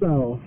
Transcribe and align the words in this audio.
So. 0.00 0.40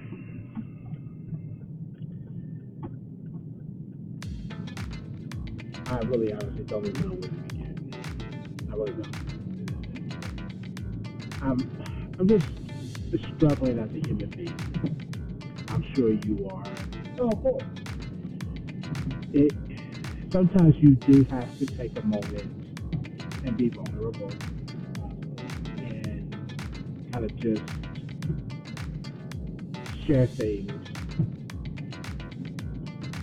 I 5.85 5.99
really 6.05 6.33
honestly 6.33 6.63
don't 6.63 6.87
even 6.87 7.01
know 7.01 7.15
where 7.15 7.21
to 7.21 7.29
begin. 7.29 7.93
I 8.71 8.75
really 8.75 8.93
don't. 8.93 9.15
I'm, 11.41 11.59
I'm 12.19 12.27
just 12.27 12.47
struggling 13.35 13.79
as 13.79 13.89
a 13.89 14.07
human 14.07 14.29
being. 14.29 14.55
I'm 15.69 15.83
sure 15.93 16.13
you 16.13 16.49
are. 16.49 16.63
Oh, 17.19 17.29
of 17.29 17.41
course. 17.41 17.63
It, 19.33 19.53
sometimes 20.31 20.75
you 20.77 20.95
do 20.95 21.23
have 21.29 21.57
to 21.59 21.65
take 21.65 21.97
a 21.97 22.05
moment 22.05 22.77
and 23.45 23.57
be 23.57 23.69
vulnerable 23.69 24.31
kind 27.11 27.25
of 27.25 27.35
just 27.37 27.61
share 30.05 30.27
things 30.27 30.71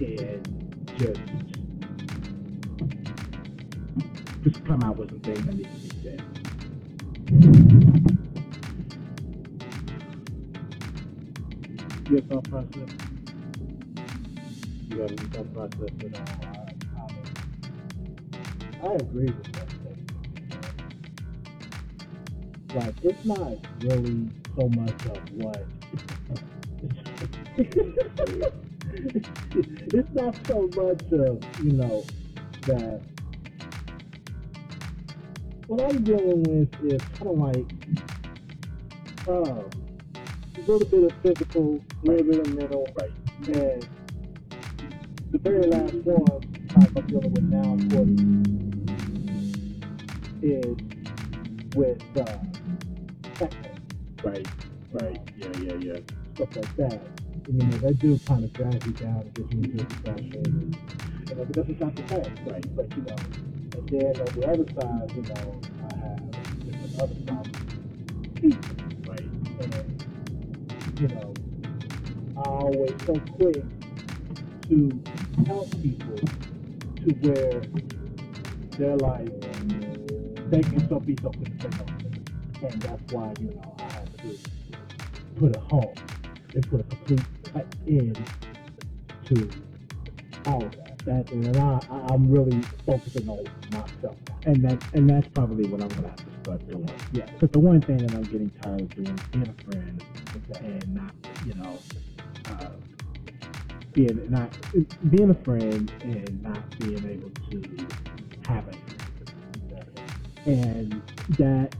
and 0.00 0.88
just 0.98 1.20
just 4.44 4.64
come 4.66 4.82
out 4.82 4.96
with 4.96 5.10
some 5.10 5.20
things 5.20 5.44
that 5.44 5.54
need 5.54 5.64
to 5.64 5.70
be 5.70 5.88
said. 6.02 6.22
Your 12.10 12.20
thought 12.22 12.48
process? 12.48 12.90
You 14.88 15.00
have 15.00 15.10
any 15.12 15.26
thought 15.28 15.52
process 15.52 15.90
at 16.04 16.14
all? 18.82 18.92
I, 18.92 18.94
agree 18.94 19.26
with 19.26 19.47
Like, 22.78 22.94
it's 23.02 23.24
not 23.24 23.54
really 23.80 24.28
so 24.56 24.68
much 24.68 25.06
of 25.06 25.18
what. 25.32 25.66
it's 29.92 30.14
not 30.14 30.36
so 30.46 30.70
much 30.76 31.02
of, 31.10 31.42
you 31.64 31.72
know, 31.72 32.04
that. 32.62 33.00
What 35.66 35.92
I'm 35.92 36.04
dealing 36.04 36.42
with 36.44 36.72
is 36.84 37.02
kind 37.18 37.30
of 37.30 37.38
like 37.38 37.74
um, 39.26 39.68
a 40.56 40.60
little 40.70 40.86
bit 40.88 41.02
of 41.02 41.12
physical, 41.20 41.80
a 42.04 42.06
little 42.06 42.26
bit 42.26 42.46
of 42.46 42.54
mental, 42.54 42.86
Right. 42.94 43.10
and 43.48 43.88
the 45.32 45.38
very 45.38 45.66
last 45.66 45.94
one 45.94 46.40
type 46.68 46.92
I'm 46.96 47.06
dealing 47.08 47.32
with 47.32 47.42
now, 47.42 47.74
of 47.74 47.80
course, 47.90 48.20
is 50.42 50.76
with 51.74 52.02
uh, 52.16 52.38
techno, 53.38 53.70
Right. 54.24 54.46
Right. 54.92 55.20
Yeah. 55.36 55.48
Yeah. 55.62 55.74
Yeah. 55.74 56.00
stuff 56.34 56.56
like 56.56 56.76
that. 56.76 57.00
And, 57.46 57.62
you 57.62 57.68
know, 57.68 57.78
they 57.78 57.92
do 57.94 58.18
kind 58.26 58.44
of 58.44 58.52
drag 58.52 58.84
you 58.86 58.92
down 58.92 59.22
and 59.22 59.34
get 59.34 59.52
you 59.52 59.62
into 59.62 59.84
depression, 59.84 60.34
and, 60.44 61.30
you 61.30 61.34
know, 61.36 61.44
because 61.44 61.68
it's 61.68 61.80
not 61.80 61.96
the 61.96 62.08
same. 62.08 62.46
Right. 62.46 62.76
But, 62.76 62.96
you 62.96 63.02
know, 63.02 63.16
and 63.76 63.88
then 63.88 64.20
on 64.20 64.40
the 64.40 64.46
other 64.48 64.66
side, 64.74 65.12
you 65.16 65.22
know, 65.22 65.60
I 65.90 65.96
have 65.98 66.30
different 66.64 67.00
other 67.00 67.14
problems. 67.26 67.58
Right. 69.08 69.20
and 69.60 70.04
you 71.00 71.08
know, 71.08 71.34
I 72.36 72.40
always 72.40 72.94
so 73.06 73.14
quick 73.38 73.64
to 74.68 75.02
help 75.46 75.70
people 75.82 76.16
to 76.96 77.14
where 77.22 77.62
they're 78.78 78.96
like 78.96 79.40
they 80.50 80.60
can 80.62 80.88
so 80.88 81.00
be 81.00 81.16
so 81.22 81.30
quick 81.30 81.58
to. 81.60 81.87
And 82.62 82.82
that's 82.82 83.12
why 83.12 83.32
you 83.40 83.48
know 83.48 83.74
I 83.78 83.82
have 83.92 84.16
to 84.18 84.38
put 85.38 85.56
a 85.56 85.60
halt 85.60 86.00
and 86.54 86.70
put 86.70 86.80
a 86.80 86.84
complete 86.84 87.20
cut 87.52 87.66
in 87.86 88.14
to 89.26 89.50
all 90.46 90.64
of 90.64 90.72
that. 90.72 90.98
That 91.04 91.30
and 91.30 91.56
I 91.56 91.80
I'm 92.10 92.30
really 92.30 92.60
focusing 92.84 93.28
on 93.28 93.44
myself. 93.72 94.16
And 94.44 94.62
that 94.64 94.82
and 94.94 95.08
that's 95.08 95.28
probably 95.28 95.68
what 95.68 95.82
I'm 95.82 95.88
gonna 95.88 96.08
have 96.08 96.16
to 96.16 96.40
start 96.42 96.68
doing. 96.68 96.90
Yeah. 97.12 97.26
Because 97.26 97.50
the 97.50 97.60
one 97.60 97.80
thing 97.80 97.98
that 97.98 98.14
I'm 98.14 98.24
getting 98.24 98.50
tired 98.62 98.82
of 98.82 98.88
doing 98.94 99.06
is 99.06 99.22
being 99.32 99.48
a 99.48 99.72
friend 99.72 100.04
and 100.60 100.94
not, 100.94 101.14
you 101.46 101.54
know, 101.54 101.78
uh, 102.50 102.70
being 103.92 104.30
not 104.30 104.56
being 105.10 105.30
a 105.30 105.34
friend 105.34 105.92
and 106.02 106.42
not 106.42 106.78
being 106.78 107.04
able 107.08 107.30
to 107.50 107.86
have 108.46 108.66
a 108.68 108.72
friend. 108.72 108.84
And 110.46 111.02
that 111.38 111.74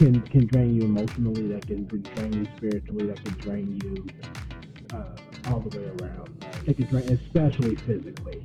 can 0.00 0.22
can 0.22 0.46
drain 0.46 0.74
you 0.74 0.82
emotionally. 0.82 1.46
That 1.48 1.66
can 1.66 1.84
drain 1.84 2.32
you 2.32 2.46
spiritually. 2.56 3.06
That 3.06 3.22
can 3.22 3.34
drain 3.34 3.78
you 3.84 4.06
uh, 4.96 5.50
all 5.50 5.60
the 5.60 5.78
way 5.78 5.84
around. 6.00 6.46
It 6.66 6.78
can 6.78 6.86
drain, 6.86 7.12
especially 7.12 7.76
physically. 7.76 8.42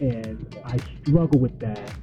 And 0.00 0.56
I 0.64 0.76
struggle 1.02 1.38
with 1.38 1.56
that 1.60 1.94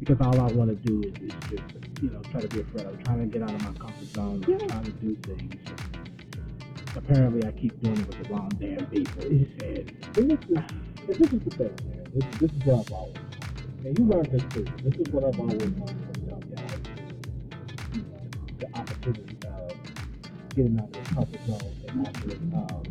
because 0.00 0.20
all 0.20 0.40
I 0.40 0.52
want 0.52 0.70
to 0.70 0.74
do 0.74 1.08
is, 1.08 1.32
is 1.32 1.32
just, 1.48 2.02
you 2.02 2.10
know, 2.10 2.20
try 2.32 2.40
to 2.40 2.48
be 2.48 2.60
a 2.60 2.64
friend. 2.64 2.88
I'm 2.88 3.04
trying 3.04 3.20
to 3.20 3.26
get 3.26 3.42
out 3.42 3.54
of 3.54 3.62
my 3.62 3.72
comfort 3.78 4.08
zone. 4.14 4.44
I'm 4.48 4.68
trying 4.68 4.84
to 4.84 4.90
do 4.90 5.14
things. 5.22 5.54
Apparently, 6.96 7.46
I 7.46 7.52
keep 7.52 7.80
doing 7.82 7.98
it 7.98 8.06
with 8.08 8.20
the 8.20 8.34
wrong 8.34 8.50
damn 8.58 8.84
people. 8.86 9.22
And 9.22 9.46
And 10.16 10.30
this 10.30 10.40
is, 10.48 10.58
this 11.06 11.32
is 11.32 11.40
the 11.40 11.50
thing, 11.50 11.76
man. 11.86 12.06
This, 12.12 12.40
this 12.40 12.50
is 12.50 12.64
what 12.64 12.80
I've 12.80 12.92
always. 12.92 13.14
And 13.84 13.98
you 13.98 14.04
learned 14.06 14.32
this 14.32 14.42
too. 14.52 14.64
This 14.82 14.94
is 15.06 15.12
what 15.12 15.22
I've 15.22 15.38
always 15.38 15.62
wanted 15.62 16.13
getting 20.54 20.78
out 20.78 20.84
of 20.84 20.92
the 20.92 21.14
comfort 21.14 21.40
zone 21.46 21.72
and 21.88 22.06
actually 22.06 22.36
um, 22.54 22.82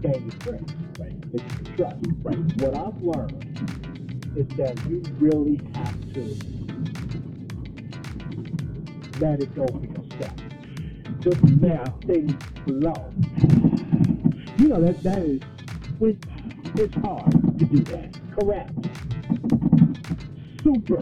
gaining 0.00 0.30
friends 0.40 0.72
right, 0.98 1.32
that 1.32 1.76
trust. 1.76 1.96
Right. 2.22 2.36
What 2.60 2.76
I've 2.76 3.02
learned 3.02 4.32
is 4.36 4.46
that 4.56 4.78
you 4.88 5.02
really 5.18 5.60
have 5.74 6.14
to 6.14 6.22
let 9.20 9.40
it 9.40 9.54
go 9.54 9.66
for 9.66 9.84
yourself. 9.84 10.36
Just 11.20 11.42
let 11.60 12.00
things 12.02 12.32
flow. 12.64 13.12
you 14.58 14.68
know 14.68 14.80
that 14.80 15.02
that 15.02 15.18
is, 15.18 15.40
it, 16.00 16.16
it's 16.76 16.94
hard 16.96 17.58
to 17.58 17.64
do 17.64 17.78
that. 17.78 18.18
Correct. 18.38 18.72
Super. 20.62 21.00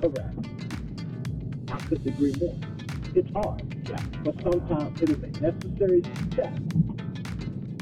Correct. 0.00 0.38
I 1.72 1.78
couldn't 1.88 2.06
agree 2.06 2.34
more. 2.40 2.56
It's 3.14 3.30
hard. 3.32 3.79
But 4.24 4.34
sometimes 4.42 5.02
it 5.02 5.10
is 5.10 5.22
a 5.22 5.28
necessary 5.40 6.02
step 6.32 6.52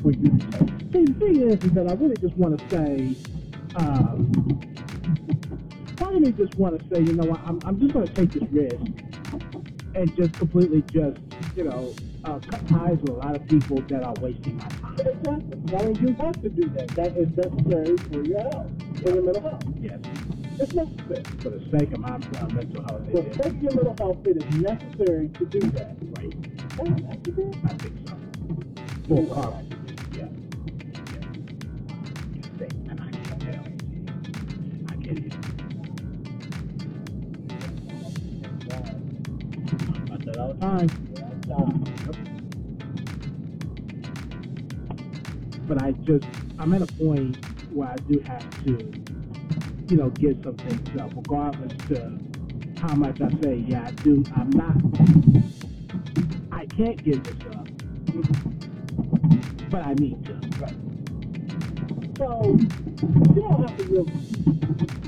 for 0.03 0.13
you 0.13 0.31
to 0.31 0.47
take. 0.59 0.69
See, 0.93 1.05
the 1.05 1.15
thing 1.19 1.49
is, 1.51 1.65
is 1.65 1.73
that 1.73 1.89
I 1.89 1.95
really 1.95 2.17
just 2.17 2.37
want 2.37 2.59
to 2.59 2.69
say, 2.71 3.15
um, 3.75 4.33
part 5.97 6.15
of 6.15 6.23
me 6.23 6.33
just 6.33 6.55
want 6.57 6.79
to 6.79 6.95
say, 6.95 7.01
you 7.03 7.13
know 7.15 7.25
what, 7.25 7.41
I'm, 7.45 7.61
I'm 7.65 7.79
just 7.81 7.93
going 7.93 8.07
to 8.07 8.15
take 8.15 8.33
this 8.33 8.49
risk 8.51 8.77
and 9.95 10.17
just 10.17 10.33
completely 10.35 10.83
just, 10.93 11.19
you 11.57 11.65
know, 11.65 11.95
uh, 12.25 12.39
cut 12.41 12.67
ties 12.69 12.99
with 13.01 13.11
a 13.11 13.15
lot 13.15 13.35
of 13.35 13.47
people 13.49 13.81
that 13.89 14.03
are 14.03 14.15
wasting 14.21 14.57
my 14.57 14.69
time. 14.69 14.97
Exactly. 15.01 15.77
I 15.77 15.83
mean, 15.85 15.97
you 15.97 16.15
have 16.15 16.41
to 16.43 16.49
do 16.49 16.69
that. 16.71 16.89
That 16.89 17.17
is 17.17 17.29
necessary 17.37 17.97
for 17.97 18.23
your 18.25 18.41
health, 18.41 18.71
for 19.03 19.11
your 19.11 19.23
mental 19.23 19.43
health. 19.43 19.63
Yes. 19.81 19.99
It's 20.61 20.75
necessary. 20.75 21.23
For 21.41 21.51
the 21.51 21.61
sake 21.71 21.93
of 21.93 22.01
my 22.01 22.19
mental 22.53 22.83
health, 22.83 23.03
of 23.15 23.63
your 23.63 23.73
mental 23.75 23.95
health, 23.99 24.27
it 24.27 24.37
is 24.39 24.45
necessary 24.57 25.29
to 25.29 25.45
do 25.47 25.61
that. 25.61 25.97
Right. 26.19 26.35
Yeah, 26.85 26.97
that's 27.07 27.29
it. 27.29 27.57
I 27.65 27.67
think 27.75 27.95
so. 28.09 28.15
Full. 29.07 29.27
Yeah. 30.15 30.29
Yeah. 31.15 31.27
And 32.91 33.01
I 33.01 33.03
can't 33.11 33.41
tell. 33.41 33.65
I 34.89 34.97
get 34.97 35.19
it. 35.19 35.35
I 40.11 40.17
say 40.25 40.31
it 40.31 40.39
all 40.39 40.55
time. 40.55 40.91
But 45.69 45.83
I 45.83 45.93
just, 45.93 46.27
I'm 46.59 46.73
at 46.75 46.83
a 46.83 46.87
point 46.95 47.37
where 47.73 47.91
I 47.91 47.97
do 48.11 48.19
have 48.21 48.65
to, 48.65 48.77
you 49.89 49.97
know, 49.97 50.11
get 50.11 50.43
some 50.43 50.55
things 50.57 51.01
up, 51.01 51.11
regardless 51.17 51.73
to 51.89 52.19
how 52.81 52.95
much 52.95 53.21
I 53.23 53.31
say, 53.43 53.65
yeah, 53.67 53.87
I 53.87 53.91
do. 53.93 54.23
I'm 54.37 54.51
not, 54.51 54.77
I 56.53 56.67
can't 56.67 57.03
give 57.03 57.25
this 57.25 57.47
up, 57.57 57.67
but 59.71 59.87
I 59.87 59.95
need 59.95 60.23
to. 60.27 60.39
So, 62.19 62.57
you 62.59 63.35
don't 63.35 63.67
have 63.67 63.77
to 63.79 63.85
really, 63.85 64.13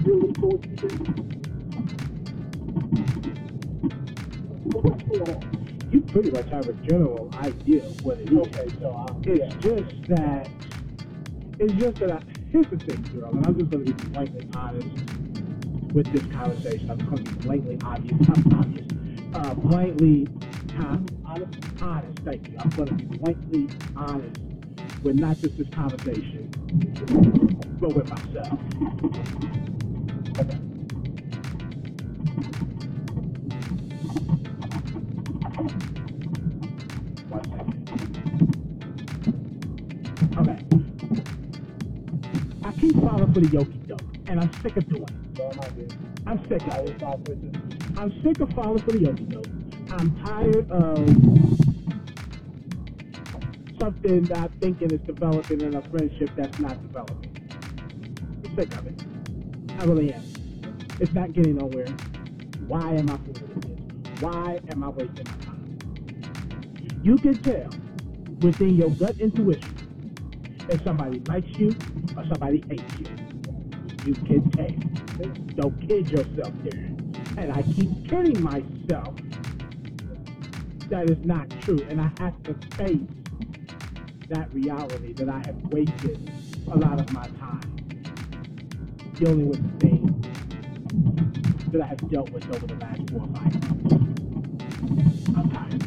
really 0.03 0.33
force 0.35 0.65
it. 0.65 0.83
Well, 4.65 4.83
what's 4.83 5.03
going 5.03 5.29
on? 5.29 5.89
You 5.93 6.01
pretty 6.03 6.31
much 6.31 6.49
have 6.49 6.69
a 6.69 6.73
general 6.73 7.31
idea 7.35 7.85
of 7.85 8.03
what 8.05 8.19
it 8.19 8.33
is. 8.33 8.39
Okay, 8.39 8.69
so 8.81 8.93
I, 8.93 9.07
It's 9.25 9.41
yeah. 9.41 9.49
just 9.61 10.09
that, 10.09 10.49
it's 11.59 11.73
just 11.75 11.97
that, 11.99 12.13
I, 12.13 12.23
here's 12.51 12.67
the 12.67 12.77
thing, 12.79 13.03
girl, 13.15 13.31
and 13.31 13.47
I'm 13.47 13.57
just 13.57 13.71
going 13.71 13.85
to 13.85 13.93
be 13.93 14.09
blatantly 14.09 14.49
honest 14.55 14.89
with 15.95 16.13
this 16.13 16.23
conversation. 16.33 16.91
I'm 16.91 16.99
going 16.99 17.25
to 17.25 17.31
be 17.33 17.41
blatantly 17.41 17.79
obvious, 17.85 18.21
I'm 18.29 18.53
obvious, 18.53 18.87
uh, 19.35 19.55
blatantly? 19.55 20.27
Honest, 21.25 21.53
honest, 21.81 22.19
thank 22.25 22.49
you. 22.49 22.59
I'm 22.59 22.71
going 22.71 22.89
to 22.89 22.95
be 22.95 23.19
blatantly 23.19 23.69
honest 23.95 24.41
with 25.03 25.17
not 25.17 25.41
just 25.41 25.57
this 25.57 25.69
conversation, 25.75 26.51
but 27.81 27.95
with 27.95 28.07
myself. 28.09 28.59
Okay. 30.41 30.70
For 43.33 43.41
the 43.41 43.47
yoki 43.49 43.87
doke, 43.87 44.01
and 44.27 44.41
I'm 44.41 44.53
sick 44.63 44.77
of 44.77 44.89
doing 44.89 45.03
it. 45.03 45.95
I'm 46.27 46.39
sick 46.49 46.63
of 46.67 46.89
it. 46.89 47.03
I'm 47.97 48.23
sick 48.23 48.41
of 48.41 48.51
falling 48.55 48.83
for 48.83 48.93
the 48.93 48.99
yoki 48.99 49.29
doke. 49.29 49.47
I'm 49.93 50.15
tired 50.25 50.71
of 50.71 50.99
something 53.81 54.25
that 54.25 54.39
I'm 54.39 54.51
thinking 54.61 54.91
is 54.91 55.01
developing 55.01 55.61
in 55.61 55.75
a 55.75 55.83
friendship 55.83 56.31
that's 56.37 56.59
not 56.59 56.81
developing. 56.83 57.37
I'm 58.45 58.57
sick 58.57 58.77
of 58.77 58.87
it. 58.87 59.03
I 59.79 59.85
really 59.85 60.13
am. 60.13 60.23
It's 61.01 61.13
not 61.13 61.33
getting 61.33 61.57
nowhere. 61.57 61.87
Why 62.67 62.95
am 62.95 63.11
I 63.11 63.17
fooling 63.17 63.61
this? 63.61 64.21
Why 64.21 64.61
am 64.71 64.85
I 64.85 64.89
wasting 64.89 65.27
my 65.27 65.37
time? 65.45 65.79
You 67.03 67.17
can 67.17 67.35
tell 67.43 67.71
within 68.41 68.77
your 68.77 68.91
gut 68.91 69.19
intuition 69.19 69.75
if 70.71 70.83
somebody 70.85 71.21
likes 71.27 71.51
you 71.59 71.75
or 72.17 72.25
somebody 72.27 72.63
hates 72.69 72.99
you. 72.99 73.07
You 74.07 74.15
can 74.15 74.51
tell. 74.53 74.71
Don't 75.57 75.89
kid 75.89 76.11
yourself 76.11 76.53
there. 76.63 76.85
And 77.37 77.53
I 77.53 77.63
keep 77.63 78.09
kidding 78.09 78.43
myself 78.43 79.15
that 80.89 81.11
is 81.11 81.25
not 81.25 81.49
true. 81.63 81.85
And 81.89 82.01
I 82.01 82.11
have 82.19 82.43
to 82.45 82.55
face 82.77 83.01
that 84.29 84.53
reality 84.55 85.13
that 85.15 85.29
I 85.29 85.39
have 85.39 85.57
wasted 85.73 86.31
a 86.71 86.79
lot 86.79 87.01
of 87.01 87.13
my 87.13 87.27
time 87.39 87.61
dealing 89.15 89.49
with 89.49 89.81
the 89.81 89.87
things 89.87 90.27
that 91.73 91.83
I 91.83 91.87
have 91.87 92.11
dealt 92.11 92.31
with 92.31 92.49
over 92.55 92.67
the 92.67 92.75
last 92.77 93.11
four 93.11 93.23
or 93.23 93.29
five 93.35 93.83
months. 93.83 95.29
I'm 95.37 95.51
tired. 95.51 95.83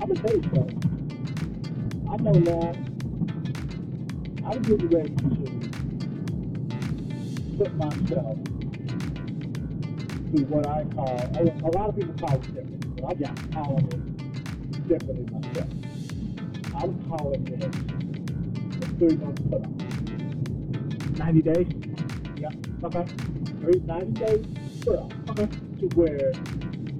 I'm 0.00 0.08
gonna 0.08 0.14
tell 0.14 0.36
you 0.36 0.42
something. 0.54 0.88
I 2.10 2.16
know 2.16 2.32
now. 2.32 2.87
I'm 4.48 4.62
getting 4.62 4.88
ready 4.88 5.14
to 5.14 5.70
put 7.58 7.76
myself 7.76 8.38
through 10.30 10.44
what 10.46 10.66
I 10.66 10.84
call. 10.84 11.18
A 11.36 11.70
lot 11.76 11.88
of 11.90 11.96
people 11.96 12.14
call 12.14 12.34
it 12.36 12.42
different, 12.54 12.96
but 12.96 13.04
I'm 13.12 13.20
Yeah. 13.20 13.34
calling 13.52 13.86
it 13.92 14.88
differently 14.88 15.26
myself. 15.30 15.68
I'm 16.74 16.94
calling 17.10 17.44
this 17.44 17.64
a 17.64 18.86
three 18.98 19.16
month 19.18 19.50
put 19.50 19.62
off. 19.66 21.18
90 21.18 21.42
days? 21.42 21.66
Yeah, 22.38 22.48
Okay. 22.84 23.04
three 23.60 23.80
ninety 23.84 24.12
days 24.12 24.46
put 24.84 24.98
off. 24.98 25.12
Okay. 25.30 25.48
to 25.80 25.86
where 25.94 26.32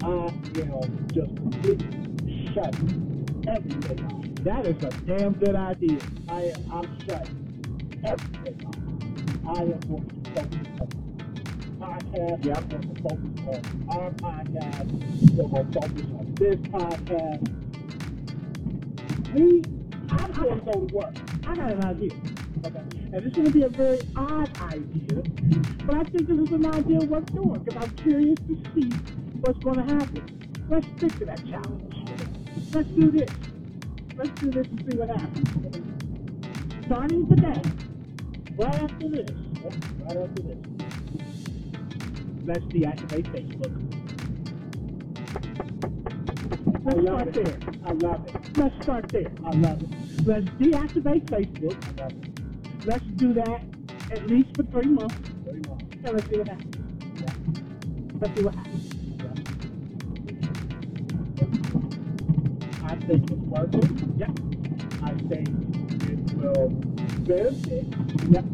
I 0.02 0.30
am 0.60 1.08
just 1.12 1.34
completely 1.36 1.88
shut 2.52 2.74
everything 3.48 4.04
off. 4.06 4.24
That 4.44 4.66
is 4.66 4.76
a 4.84 4.90
damn 5.06 5.32
good 5.34 5.56
idea. 5.56 5.98
I 6.28 6.42
am 6.42 6.72
I'm 6.72 6.98
shut 7.06 7.28
I 8.08 8.10
am 8.10 9.80
going 9.80 10.08
to 10.24 10.30
focus 10.30 10.68
podcast. 11.78 12.46
I'm 13.90 14.16
going 14.16 14.64
on. 14.64 14.86
We're 15.36 15.48
going 15.48 15.66
to 15.70 15.80
focus 15.80 16.06
on 16.18 16.34
this 16.36 16.56
podcast. 16.56 17.44
We, 19.34 19.62
I'm 20.08 20.32
going 20.32 20.58
to 20.58 20.64
go 20.64 20.72
to 20.72 20.94
work. 20.94 21.14
I 21.46 21.54
got 21.54 21.70
an 21.70 21.84
idea. 21.84 22.12
Okay. 22.64 22.78
And 22.78 23.14
it's 23.14 23.36
going 23.36 23.46
to 23.46 23.52
be 23.52 23.62
a 23.64 23.68
very 23.68 24.00
odd 24.16 24.58
idea, 24.62 25.22
but 25.84 25.96
I 25.96 26.04
think 26.04 26.28
this 26.28 26.38
is 26.38 26.50
an 26.50 26.64
idea 26.64 27.00
worth 27.00 27.26
doing 27.34 27.62
because 27.62 27.82
I'm 27.82 27.90
curious 27.96 28.38
to 28.48 28.56
see 28.74 28.88
what's 29.40 29.58
going 29.58 29.86
to 29.86 29.94
happen. 29.94 30.66
Let's 30.70 30.86
stick 30.96 31.18
to 31.18 31.26
that 31.26 31.46
challenge. 31.46 31.94
Let's 32.72 32.88
do 32.88 33.10
this. 33.10 33.30
Let's 34.16 34.40
do 34.40 34.50
this 34.50 34.66
and 34.66 34.90
see 34.90 34.96
what 34.96 35.10
happens. 35.10 35.48
Starting 36.86 37.28
today, 37.28 37.60
right 38.58 38.74
after 38.74 39.08
this, 39.08 39.30
Right 40.00 40.16
after 40.16 40.42
this. 40.42 40.58
let's 42.44 42.64
deactivate 42.66 43.26
Facebook. 43.32 43.74
Let's 46.84 47.00
start 47.02 47.28
it. 47.28 47.34
there. 47.34 47.58
I 47.84 47.92
love 47.92 48.26
it. 48.28 48.56
Let's 48.58 48.82
start 48.82 49.08
there. 49.10 49.30
I 49.44 49.50
love 49.50 49.82
it. 49.82 50.26
Let's 50.26 50.46
deactivate 50.60 51.24
Facebook. 51.26 52.00
I 52.00 52.02
love 52.02 52.12
it. 52.12 52.86
Let's 52.86 53.04
do 53.16 53.32
that 53.34 53.62
at 54.10 54.26
least 54.28 54.56
for 54.56 54.62
three 54.64 54.86
months, 54.88 55.14
Very 55.44 55.60
much. 55.68 55.82
and 56.04 56.12
let's 56.14 56.28
see 56.28 56.38
what 56.38 56.48
happens. 56.48 56.76
Yeah. 57.20 57.34
Let's 58.20 58.36
see 58.38 58.44
what 58.44 58.54
happens. 58.54 58.84
I 62.84 62.96
think 63.06 63.30
it's 63.30 63.40
working. 63.42 64.14
Yep. 64.16 64.30
I 65.02 65.12
think 65.28 65.48
it 66.08 66.34
will 66.36 66.70
benefit 67.28 67.84
Yep. 68.30 68.44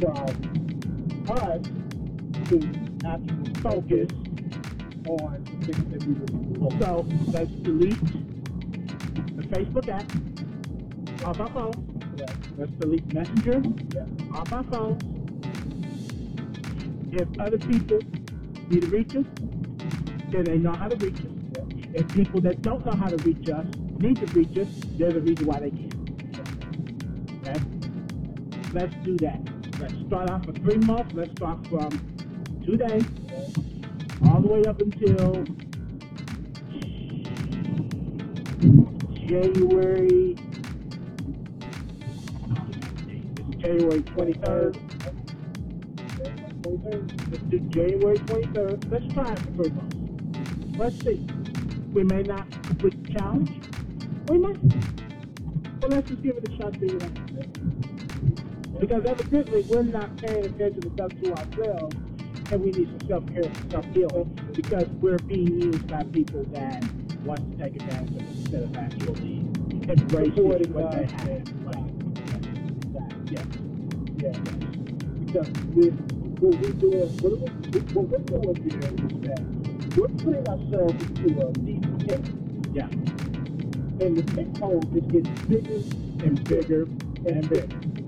from 0.00 0.34
us 1.30 1.62
to 2.48 2.56
actually 3.06 3.54
focus 3.62 4.08
on 5.08 5.44
the 5.44 5.72
things 5.72 5.92
that 5.92 6.04
we 6.06 6.58
want. 6.60 6.82
So 6.82 7.06
let's 7.32 7.50
delete 7.62 8.06
the 9.36 9.42
Facebook 9.54 9.88
app 9.88 10.04
off 11.26 11.40
our 11.40 11.48
phone. 11.48 11.72
Correct. 12.16 12.48
Let's 12.58 12.72
delete 12.72 13.14
Messenger 13.14 13.62
Yeah. 13.94 14.36
off 14.38 14.52
our 14.52 14.64
phones. 14.64 15.02
If 17.12 17.28
other 17.40 17.58
people 17.58 17.98
need 18.68 18.82
to 18.82 18.88
reach 18.88 19.16
us, 19.16 19.24
then 20.30 20.44
they 20.44 20.58
know 20.58 20.72
how 20.72 20.88
to 20.88 20.96
reach 21.04 21.20
us. 21.20 21.32
If 21.94 22.06
people 22.14 22.40
that 22.42 22.60
don't 22.60 22.84
know 22.84 22.92
how 22.92 23.08
to 23.08 23.16
reach 23.24 23.48
us 23.48 23.66
need 23.98 24.16
to 24.16 24.26
reach 24.38 24.56
us, 24.58 24.68
there's 24.98 25.14
a 25.14 25.20
reason 25.20 25.46
why 25.46 25.60
they 25.60 25.70
can't. 25.70 25.97
Let's 28.72 28.94
do 29.02 29.16
that. 29.18 29.40
Let's 29.80 29.94
start 30.06 30.30
off 30.30 30.44
for 30.44 30.52
three 30.52 30.76
months. 30.76 31.14
Let's 31.14 31.30
start 31.32 31.66
from 31.68 31.90
today 32.66 33.00
all 34.26 34.42
the 34.42 34.48
way 34.48 34.62
up 34.64 34.80
until 34.82 35.44
January. 39.26 40.36
January 43.58 44.02
23rd. 44.02 44.76
Let's 47.30 47.42
do 47.44 47.58
January 47.70 48.18
23rd. 48.18 48.90
Let's 48.90 49.14
try 49.14 49.32
it 49.32 49.38
for 49.38 49.50
three 49.52 49.70
months. 49.70 50.78
Let's 50.78 51.00
see. 51.00 51.26
We 51.94 52.04
may 52.04 52.22
not 52.22 52.50
complete 52.64 53.02
the 53.02 53.14
challenge. 53.14 53.50
We 54.28 54.38
might. 54.38 55.80
But 55.80 55.90
let's 55.90 56.10
just 56.10 56.22
give 56.22 56.36
it 56.36 56.48
a 56.50 56.56
shot, 56.56 56.74
see 56.78 56.86
what 56.86 57.02
happens. 57.02 57.87
Because 58.80 59.04
evidently 59.06 59.62
we're 59.68 59.82
not 59.82 60.16
paying 60.18 60.44
attention 60.46 60.92
enough 60.92 61.10
to 61.22 61.32
ourselves 61.32 61.96
and 62.50 62.62
we 62.62 62.70
need 62.70 62.88
some 62.98 63.08
self-care 63.08 63.42
and 63.42 63.70
self-healing 63.70 64.38
because 64.54 64.86
we're 65.00 65.18
being 65.18 65.60
used 65.60 65.86
by 65.88 66.02
people 66.04 66.44
that 66.52 66.82
want 67.24 67.40
to 67.58 67.64
take 67.64 67.76
advantage 67.82 68.10
of 68.10 68.22
us 68.22 68.36
instead 68.36 68.62
of 68.62 68.76
actually 68.76 69.38
embracing 69.88 70.48
what 70.48 70.92
they 70.92 71.04
have. 71.04 71.52
Right. 71.64 71.84
Yes. 73.30 73.46
Yeah. 74.16 74.38
Because 75.26 75.48
we, 75.74 75.88
what 76.40 76.58
we're 76.60 76.72
doing, 76.72 77.08
what, 77.18 77.32
we, 77.40 77.80
what 77.94 78.08
we're 78.08 78.18
doing 78.18 78.70
here 78.70 78.78
is 78.78 79.20
that 79.28 79.42
we're 79.96 80.08
putting 80.08 80.48
ourselves 80.48 81.02
into 81.04 81.46
a 81.46 81.52
deep 81.52 81.84
pit, 82.06 82.30
Yeah. 82.72 82.86
and 84.00 84.16
the 84.16 84.22
pit 84.34 84.56
hole 84.58 84.82
is 84.96 85.02
getting 85.12 85.34
bigger 85.48 86.24
And 86.24 86.44
bigger 86.44 86.82
and 87.26 87.48
bigger. 87.48 88.07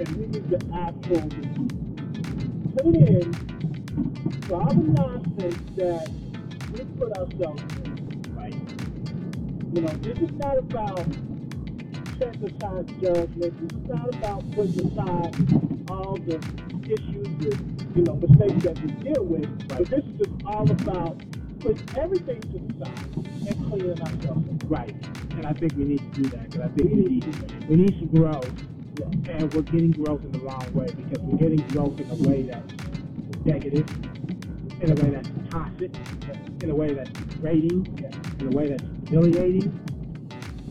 And 0.00 0.16
we 0.16 0.26
need 0.28 0.48
to 0.48 0.56
act 0.74 1.06
on 1.08 1.28
actually 1.30 2.48
put 2.72 2.86
in 2.96 3.34
all 4.50 4.72
the 4.72 4.86
nonsense 4.96 5.60
that 5.76 6.08
we 6.72 6.84
put 6.98 7.12
ourselves 7.18 7.62
in. 7.84 8.22
right. 8.34 8.54
You 9.74 9.82
know, 9.82 9.92
this 10.00 10.18
is 10.18 10.32
not 10.38 10.56
about 10.56 11.04
setting 12.18 12.44
aside 12.44 12.88
judgment. 13.02 13.40
This 13.40 13.72
is 13.72 13.88
not 13.88 14.14
about 14.14 14.50
putting 14.52 14.86
aside 14.86 15.90
all 15.90 16.16
the 16.16 16.38
issues 16.86 17.26
and, 17.44 17.92
you 17.94 18.02
know, 18.02 18.14
mistakes 18.14 18.64
that 18.64 18.80
we 18.80 18.92
deal 19.04 19.22
with. 19.22 19.44
Right. 19.44 19.68
But 19.68 19.90
this 19.90 20.04
is 20.04 20.16
just 20.16 20.46
all 20.46 20.70
about 20.70 21.20
putting 21.60 21.98
everything 21.98 22.40
to 22.40 22.58
the 22.58 22.84
side 22.86 23.16
and 23.48 23.68
cleaning 23.68 24.00
ourselves. 24.00 24.64
Right. 24.64 24.94
And 25.32 25.44
I 25.44 25.52
think 25.52 25.74
we 25.76 25.84
need 25.84 26.14
to 26.14 26.22
do 26.22 26.28
that 26.30 26.50
because 26.50 26.64
I 26.64 26.68
think 26.68 26.90
we 26.90 27.02
need 27.02 27.68
we 27.68 27.76
need 27.76 27.98
some 27.98 28.08
growth. 28.08 28.69
And 29.02 29.52
we're 29.54 29.62
getting 29.62 29.90
growth 29.92 30.22
in 30.24 30.32
the 30.32 30.38
wrong 30.40 30.66
way 30.72 30.86
because 30.86 31.18
we're 31.20 31.38
getting 31.38 31.66
growth 31.68 31.98
in 32.00 32.10
a 32.10 32.14
way 32.28 32.42
that's 32.42 32.72
negative, 33.44 33.88
in 34.80 34.90
a 34.90 34.94
way 34.94 35.10
that's 35.10 35.30
toxic, 35.50 35.94
in 36.62 36.70
a 36.70 36.74
way 36.74 36.92
that's 36.94 37.10
degrading, 37.10 37.86
in 38.40 38.46
a 38.46 38.50
way 38.56 38.68
that's 38.68 38.84
humiliating. 39.08 39.78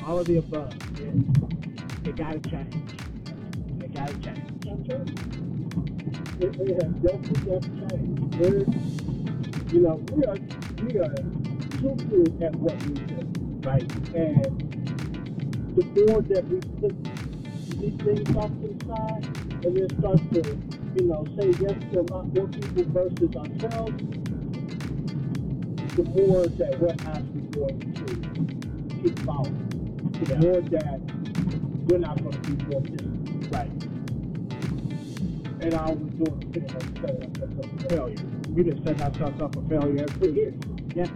All 0.06 0.20
of 0.20 0.26
the 0.28 0.38
above. 0.38 0.74
It, 1.00 2.08
it 2.08 2.16
gotta 2.16 2.40
change. 2.40 2.94
It 3.84 3.94
gotta 3.94 4.14
change. 4.20 4.40
It, 6.42 6.56
it 6.56 6.82
has 6.82 6.94
definitely 7.04 7.52
got 7.52 7.62
to 7.62 7.70
change. 7.90 8.36
We're, 8.36 9.74
you 9.74 9.82
know, 9.82 9.96
we 10.14 10.24
are 10.26 10.38
we 10.86 11.00
are 11.00 11.16
too 11.80 11.96
good 12.10 12.44
at 12.44 12.56
what 12.56 12.82
we 12.86 12.94
do, 12.94 13.32
Right. 13.68 14.16
and 14.16 14.46
the 15.76 15.84
more 16.08 16.22
that 16.22 16.48
we 16.48 16.60
put 16.80 16.96
these 17.80 17.96
things 18.02 18.36
off 18.36 18.50
to 18.62 18.68
the 18.68 18.86
side, 18.86 19.26
and 19.66 19.78
then 19.78 19.90
start 20.00 20.20
to, 20.34 20.42
you 20.96 21.08
know, 21.08 21.26
say 21.40 21.48
yes 21.60 21.76
to 21.92 22.00
a 22.00 22.06
lot 22.14 22.34
more 22.36 22.48
people 22.48 22.84
versus 22.92 23.36
ourselves, 23.36 23.94
the 25.96 26.04
more 26.04 26.46
that 26.48 26.80
we're 26.80 26.96
actually 27.12 27.42
going 27.52 27.80
to 27.94 29.04
keep 29.04 29.20
following. 29.20 29.66
The 30.24 30.34
Yeah. 30.34 30.40
more 30.40 30.62
that 30.62 31.00
we're 31.90 31.98
not 32.00 32.22
going 32.22 32.32
to 32.42 32.52
be 32.52 32.66
more 32.66 32.82
distant. 32.82 33.52
Right. 33.52 33.72
And 35.62 35.74
I 35.74 35.92
we're 35.92 36.30
doing 36.30 36.68
much 36.74 36.84
setting 37.02 37.22
ourselves 37.24 37.60
up 37.60 37.90
failure. 37.90 38.16
Failure. 38.16 38.16
We've 38.50 38.84
been 38.84 39.02
ourselves 39.02 39.42
up 39.42 39.54
for 39.56 39.62
failure 39.70 40.06
every 40.10 40.32
years. 40.32 40.54
Yeah. 40.96 41.08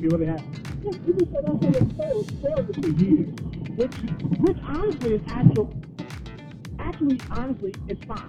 We 0.00 0.08
really 0.08 0.26
have. 0.26 0.42
Yeah, 0.84 0.90
we 1.06 1.12
just 1.14 1.32
set 1.32 1.44
ourselves 1.44 1.76
up 1.76 1.92
for 1.96 2.24
failure 2.42 2.72
for 2.74 2.88
years. 3.04 3.28
Which, 3.76 3.94
which 4.40 4.58
honestly 4.64 5.14
is 5.14 5.22
actual. 5.28 5.77
Actually, 6.88 7.20
honestly, 7.30 7.74
it's 7.86 8.02
fine. 8.06 8.26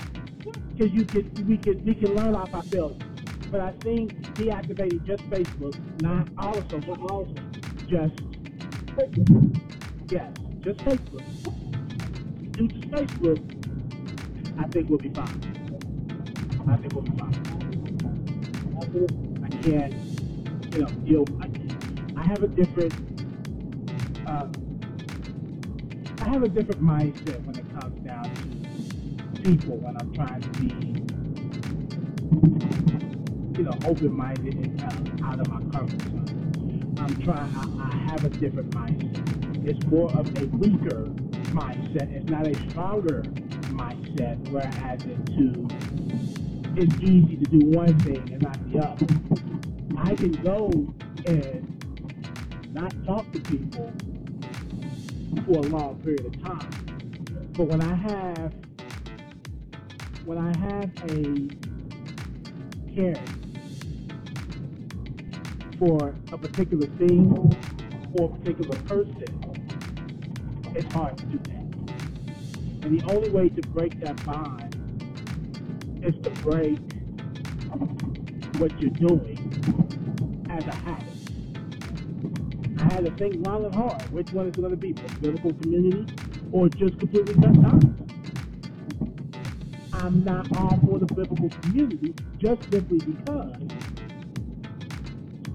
Because 0.76 0.92
you 0.94 1.06
can, 1.06 1.48
we 1.48 1.58
can, 1.58 1.84
we 1.86 1.94
can 1.96 2.14
learn 2.14 2.36
off 2.36 2.54
our 2.54 2.64
failures. 2.64 3.02
But 3.50 3.62
I 3.62 3.72
think 3.82 4.14
deactivating 4.36 5.06
just 5.06 5.24
Facebook, 5.30 5.76
not 6.02 6.28
all 6.38 6.58
of 6.58 6.70
social, 6.70 6.96
But 6.98 7.12
also, 7.12 7.34
just 7.88 8.16
Facebook. 8.98 9.62
yes, 10.12 10.34
just 10.60 10.80
Facebook. 10.82 11.24
Do 12.52 12.68
just 12.68 12.90
Facebook. 12.92 13.40
I 14.60 14.68
think 14.68 14.90
we'll 14.90 15.00
be 15.00 15.10
fine. 15.10 15.42
I 16.70 16.76
think 16.78 16.94
we'll 16.94 17.04
be 17.04 17.18
fine. 17.18 17.36
I 19.44 19.48
can't, 19.62 19.94
you 20.74 20.80
know, 20.80 20.90
you 21.06 21.18
know, 21.18 21.26
I, 21.42 22.22
I 22.22 22.24
have 22.28 22.44
a 22.44 22.48
different, 22.48 22.94
uh, 24.28 24.48
I 26.22 26.30
have 26.30 26.44
a 26.44 26.50
different 26.50 26.84
mindset 26.84 27.44
when 27.46 27.58
it 27.58 27.80
comes 27.80 28.06
down 28.06 28.24
to 28.36 28.49
people 29.50 29.78
when 29.78 29.98
I'm 30.00 30.14
trying 30.14 30.42
to 30.42 30.50
be, 30.60 30.68
you 33.58 33.64
know, 33.66 33.74
open-minded 33.90 34.54
and 34.54 34.80
uh, 34.80 35.26
out 35.26 35.40
of 35.40 35.48
my 35.48 35.60
comfort 35.76 36.02
zone. 36.04 36.96
I'm 37.00 37.16
trying, 37.24 37.56
I, 37.56 37.64
I 37.82 38.12
have 38.12 38.26
a 38.26 38.30
different 38.30 38.70
mindset. 38.70 39.68
It's 39.68 39.84
more 39.88 40.12
of 40.12 40.28
a 40.38 40.46
weaker 40.56 41.06
mindset. 41.50 42.12
It's 42.14 42.30
not 42.30 42.46
a 42.46 42.54
stronger 42.70 43.24
mindset, 43.74 44.38
whereas 44.52 45.04
it 45.06 45.26
to 45.38 45.68
it's 46.80 46.96
easy 47.02 47.36
to 47.38 47.46
do 47.46 47.66
one 47.66 47.98
thing 48.00 48.32
and 48.32 48.44
not 48.44 48.72
the 48.72 48.78
other. 48.86 49.08
I 49.98 50.14
can 50.14 50.32
go 50.44 50.70
and 51.26 51.66
not 52.72 52.94
talk 53.04 53.32
to 53.32 53.40
people 53.40 53.92
for 55.48 55.58
a 55.58 55.70
long 55.70 56.00
period 56.04 56.28
of 56.28 56.44
time. 56.44 56.70
But 57.54 57.68
when 57.68 57.82
I 57.82 57.96
have 57.96 58.54
when 60.30 60.38
I 60.38 60.56
have 60.60 60.92
a 61.10 61.50
care 62.94 63.20
for 65.80 66.14
a 66.32 66.38
particular 66.38 66.86
thing 66.98 67.34
or 68.14 68.26
a 68.26 68.38
particular 68.38 68.78
person, 68.82 69.26
it's 70.76 70.94
hard 70.94 71.18
to 71.18 71.26
do 71.26 71.40
that. 71.40 72.86
And 72.86 73.00
the 73.00 73.04
only 73.12 73.32
way 73.32 73.50
to 73.50 73.62
break 73.70 74.00
that 74.02 74.24
bond 74.24 74.76
is 76.04 76.14
to 76.22 76.30
break 76.44 76.78
what 78.60 78.80
you're 78.80 78.92
doing 78.92 80.46
as 80.52 80.64
a 80.64 80.76
habit. 80.76 81.10
I 82.78 82.94
had 82.94 83.06
to 83.06 83.12
think 83.18 83.48
long 83.48 83.66
and 83.66 83.74
hard 83.74 84.04
which 84.12 84.32
one 84.32 84.46
is 84.46 84.56
going 84.56 84.70
to 84.70 84.78
be 84.78 84.94
the 84.94 85.12
biblical 85.22 85.54
community 85.56 86.06
or 86.52 86.70
just 86.70 87.00
completely 87.00 87.34
cut 87.34 87.56
ties. 87.64 87.99
I'm 90.02 90.24
not 90.24 90.48
all 90.58 90.80
for 90.86 90.98
the 90.98 91.06
biblical 91.06 91.50
community 91.50 92.14
just 92.38 92.72
simply 92.72 93.00
because 93.00 93.54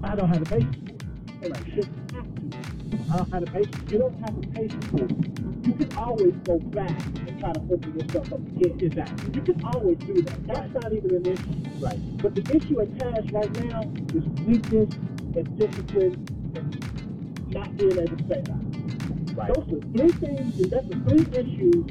I 0.03 0.15
don't 0.15 0.29
have 0.29 0.43
the 0.43 0.49
patience 0.49 0.75
for 0.77 0.93
it. 0.93 1.45
And 1.45 1.53
I 1.53 1.59
shouldn't 1.73 2.11
have 2.13 2.35
to. 2.35 3.11
I 3.11 3.17
don't 3.17 3.33
have 3.33 3.45
the 3.45 3.51
patience. 3.51 3.91
You 3.91 3.97
don't 3.97 4.19
have 4.19 4.39
the 4.39 4.47
patience 4.47 4.85
for 4.85 5.05
it. 5.05 5.65
You 5.65 5.73
can 5.73 5.97
always 5.97 6.33
go 6.45 6.59
back 6.59 6.91
and 6.91 7.39
try 7.39 7.53
to 7.53 7.59
open 7.73 7.99
yourself 7.99 8.33
up 8.33 8.39
again. 8.39 8.77
Exactly. 8.81 9.33
You 9.33 9.41
can 9.41 9.65
always 9.65 9.97
do 9.97 10.21
that. 10.21 10.47
That's 10.47 10.73
not 10.75 10.93
even 10.93 11.15
an 11.15 11.25
issue. 11.25 11.79
Right. 11.79 12.17
But 12.21 12.35
the 12.35 12.55
issue 12.55 12.81
at 12.81 12.89
hand 13.01 13.31
right 13.33 13.63
now 13.65 13.81
is 14.13 14.25
weakness 14.45 14.93
and 15.35 15.57
discipline 15.57 16.13
and 16.55 17.51
not 17.51 17.75
being 17.77 17.97
able 17.97 18.15
to 18.15 18.23
say 18.27 18.41
that. 18.45 19.35
Right. 19.35 19.53
Those 19.55 19.73
are 19.73 19.81
three 19.97 20.11
things, 20.21 20.53
and 20.61 20.69
that's 20.69 20.87
the 20.87 21.01
three 21.09 21.25
issues 21.33 21.85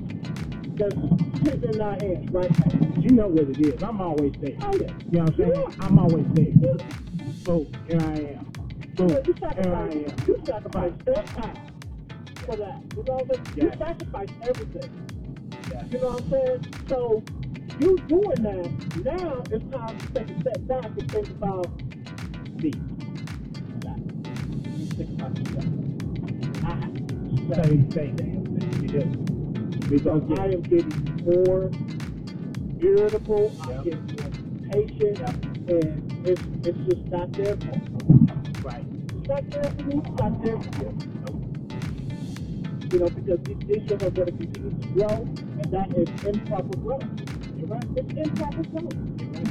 that's 0.78 1.23
sitting 1.44 1.74
in 1.74 1.80
our 1.82 1.92
hands 2.00 2.30
right 2.32 2.50
now. 2.58 3.00
You 3.00 3.10
know 3.10 3.28
what 3.28 3.50
it 3.50 3.60
is. 3.60 3.82
I'm 3.82 4.00
always 4.00 4.32
there. 4.40 4.56
Oh, 4.62 4.72
yeah. 4.74 4.92
You 5.10 5.18
know 5.18 5.24
what 5.24 5.30
I'm 5.30 5.36
saying? 5.36 5.52
Yeah. 5.54 5.86
I'm 5.86 5.98
always 5.98 6.26
there. 6.34 6.46
You, 6.46 6.78
Boom. 7.44 7.72
Here 7.88 8.00
I 8.00 8.14
am. 8.38 8.52
So 8.98 9.22
you 9.26 9.34
Here 9.56 9.74
I 9.74 9.90
sacrifice, 9.90 9.94
am. 9.94 10.26
you 10.26 10.42
sacrifice 10.46 10.92
that 11.06 11.28
for 12.46 12.56
that. 12.56 12.82
You 12.96 13.04
know 13.04 13.14
what 13.14 13.38
I'm 13.38 13.44
saying? 13.46 13.56
You 13.56 13.72
sacrifice 13.78 14.28
everything. 14.42 15.08
You 15.90 15.98
know 16.00 16.08
what 16.10 16.22
I'm 16.24 16.30
saying? 16.30 16.74
So 16.88 17.24
you 17.80 17.98
doing 18.08 18.42
that, 18.42 19.04
now 19.04 19.42
it's 19.50 19.64
time 19.74 19.98
to 19.98 20.08
take 20.14 20.30
a 20.30 20.40
step 20.40 20.66
back 20.68 20.86
and 20.86 21.10
think 21.12 21.30
about 21.30 21.82
Me. 22.62 22.72
that. 23.80 23.98
You 24.78 24.86
think 24.86 25.10
about 25.20 25.38
yourself. 25.38 25.66
I 26.64 26.74
have 26.74 26.94
to 26.94 27.64
Same 27.64 27.90
thing. 27.90 28.80
We 28.80 28.88
do. 28.88 29.23
We 29.90 29.98
don't 29.98 30.38
I 30.38 30.46
am 30.46 30.62
getting 30.62 31.22
more 31.24 31.70
irritable. 32.80 33.52
I'm 33.62 33.68
Yep. 33.70 33.84
getting 33.84 34.06
more 34.16 34.26
impatient, 34.64 35.20
and 35.70 36.28
it's 36.28 36.42
it's 36.66 36.78
just 36.88 37.06
not 37.10 37.32
there 37.32 37.56
for 37.56 37.78
me. 37.78 37.82
right. 38.62 38.86
It's 39.18 39.28
not 39.28 39.50
there 39.50 39.64
for 39.64 39.82
me. 39.84 40.02
It's 40.04 40.20
not 40.20 40.42
there 40.44 40.58
for 40.60 40.84
you. 40.84 40.98
You 42.92 42.98
know, 43.00 43.08
because 43.08 43.40
these 43.44 43.70
issues 43.70 44.02
are 44.02 44.10
going 44.10 44.26
to 44.26 44.32
continue 44.32 44.70
to 44.70 44.88
grow, 44.94 45.08
and 45.08 45.72
that 45.72 45.94
is 45.96 46.08
improper 46.24 46.78
growth. 46.78 47.04
You're 47.56 47.66
right. 47.68 47.84
It's 47.96 48.14
improper 48.14 48.62
growth. 48.64 48.94
You're 49.20 49.30
right. 49.30 49.48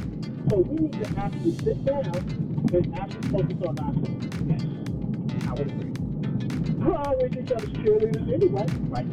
So 0.50 0.58
we 0.58 0.76
need 0.76 0.92
to 0.92 1.20
actually 1.20 1.56
sit 1.64 1.84
down 1.84 2.06
and 2.74 2.98
actually 2.98 3.28
focus 3.30 3.58
on 3.68 3.78
ourselves. 3.78 4.26
Yes. 4.46 4.62
I 5.48 5.52
would 5.54 5.68
agree. 5.68 5.92
We're 6.78 6.96
always 6.96 7.32
each 7.36 7.52
other's 7.52 7.70
cheerleaders 7.70 8.32
anyway. 8.32 8.66
Right. 8.90 9.06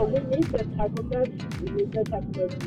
So 0.00 0.06
we 0.06 0.18
need 0.34 0.44
that 0.44 0.76
type 0.78 0.98
of 0.98 1.10
message. 1.10 1.60
We 1.60 1.70
need 1.72 1.92
that 1.92 2.06
type 2.08 2.22
of 2.22 2.34
message. 2.34 2.64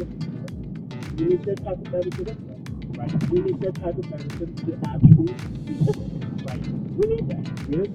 We 1.17 1.25
need 1.25 1.43
that 1.45 1.65
type 1.65 1.81
of 1.81 1.91
medicine. 1.91 2.93
Right. 2.93 3.29
We 3.31 3.39
need 3.41 3.59
that 3.61 3.73
type 3.73 3.97
of 3.97 4.07
medicine 4.11 4.53
to 4.53 4.77
actually 4.85 5.33
be 5.65 5.73
disciplined. 5.73 6.45
Right. 6.45 6.67
We 6.93 7.05
need 7.09 7.25
that. 7.29 7.43
Good. 7.71 7.89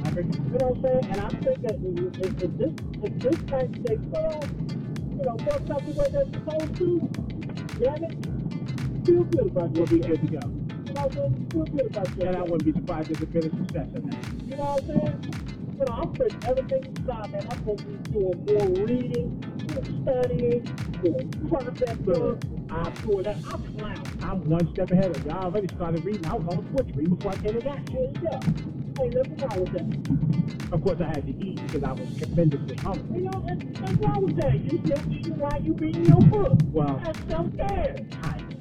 I 0.00 0.08
agree. 0.08 0.24
You 0.24 0.56
know 0.56 0.68
what 0.68 0.76
I'm 0.76 0.82
saying? 0.88 1.04
And 1.04 1.20
I 1.20 1.28
think 1.28 1.60
that 1.60 1.76
if, 1.84 2.42
if, 2.42 2.56
this 2.56 2.72
if 3.02 3.12
this 3.20 3.36
type 3.44 3.76
stays 3.76 4.00
well, 4.08 4.40
you 4.40 5.20
know, 5.20 5.36
works 5.44 5.68
out 5.68 5.84
the 5.84 5.92
way 5.92 6.08
they're 6.08 6.32
supposed 6.32 6.72
to, 6.76 6.88
damn 7.76 8.04
it, 8.08 9.04
feel 9.04 9.24
good 9.24 9.52
about 9.52 9.70
We'll 9.72 9.84
be 9.84 9.98
good 9.98 10.18
to 10.18 10.28
go. 10.32 10.48
You 10.48 10.94
know 10.94 11.02
what 11.02 11.04
I'm 11.04 11.12
saying? 11.12 11.48
Feel 11.52 11.64
good 11.66 11.86
about 11.92 12.08
yourself. 12.08 12.26
And 12.26 12.36
I 12.36 12.40
wouldn't 12.40 12.64
be 12.64 12.72
surprised 12.72 13.10
if 13.10 13.20
it's 13.20 13.32
been 13.32 13.44
a 13.44 13.50
success 13.52 13.88
in 13.96 14.08
that. 14.08 14.48
You 14.48 14.56
know 14.56 14.64
what 14.64 14.80
I'm 14.80 14.86
saying? 14.88 15.51
You 15.82 15.88
know, 15.88 16.00
I'm 16.00 16.12
putting 16.12 16.44
everything 16.44 16.96
aside, 16.96 17.32
man. 17.32 17.46
I'm 17.50 17.64
going 17.64 17.76
to 17.78 17.84
be 17.86 18.12
doing 18.12 18.44
more 18.46 18.86
reading, 18.86 19.42
more 19.74 20.22
studying, 20.22 20.62
more 21.02 22.20
work. 22.20 22.42
I'm 22.70 22.92
doing 22.92 23.22
that. 23.24 23.36
I'm 23.50 23.76
clowning. 23.76 24.22
I'm 24.22 24.48
one 24.48 24.72
step 24.74 24.92
ahead 24.92 25.16
of 25.16 25.24
you. 25.24 25.30
I 25.32 25.38
already 25.38 25.66
started 25.74 26.04
reading. 26.04 26.24
I 26.26 26.34
was 26.34 26.56
on 26.56 26.64
the 26.64 26.70
Twitch 26.70 26.94
reading 26.94 27.16
before 27.16 27.32
I 27.32 27.36
came 27.38 27.54
to 27.54 27.60
that. 27.62 27.90
Yeah, 27.90 28.00
yeah. 28.22 29.02
Ain't 29.02 29.14
nothing 29.14 29.36
wrong 29.38 29.60
with 29.64 29.72
that. 29.72 30.72
Of 30.72 30.84
course, 30.84 31.00
I 31.00 31.06
had 31.06 31.26
to 31.26 31.44
eat 31.44 31.60
because 31.66 31.82
I 31.82 31.90
was 31.90 32.16
tremendously 32.16 32.76
hungry. 32.76 33.18
You 33.18 33.24
know, 33.24 33.40
nothing 33.40 34.00
wrong 34.02 34.24
with 34.24 34.36
that. 34.36 34.54
You 34.60 34.80
still 34.84 35.12
eating 35.12 35.36
while 35.36 35.60
you 35.60 35.72
reading 35.72 36.04
your 36.04 36.20
book. 36.20 36.60
Well, 36.66 37.00
That's 37.02 37.18
self-care. 37.28 37.96
of. 37.98 38.52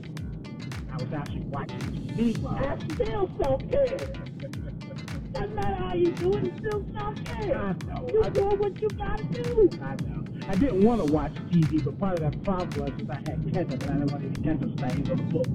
I 0.91 0.97
was 0.97 1.13
actually 1.13 1.41
watching 1.41 1.77
TV 2.17 2.43
I 2.49 2.75
That's 2.75 2.93
still 2.95 3.29
self-care. 3.39 4.50
Matter 5.49 5.75
how 5.75 5.93
you 5.93 6.11
do 6.11 6.33
it, 6.33 6.43
it's 6.45 6.57
still 6.59 6.83
self-care. 6.93 7.57
I 7.57 7.73
know. 7.87 8.07
You 8.13 8.23
I- 8.23 8.29
doing 8.29 8.59
what 8.59 8.81
you 8.81 8.87
gotta 8.89 9.23
do. 9.25 9.69
I 9.81 9.95
know. 10.03 10.23
I 10.47 10.55
didn't 10.55 10.83
want 10.83 11.05
to 11.05 11.13
watch 11.13 11.33
TV, 11.51 11.83
but 11.83 11.99
part 11.99 12.19
of 12.19 12.31
that 12.31 12.43
problem 12.43 12.69
was 12.85 12.91
is 13.01 13.09
I 13.09 13.15
had 13.15 13.43
Kindle, 13.53 13.61
and 13.61 13.83
I 13.83 13.93
didn't 14.05 14.11
want 14.11 14.23
any 14.25 14.35
Kindle 14.43 14.71
stains 14.77 15.09
on 15.09 15.17
the 15.17 15.23
book. 15.23 15.47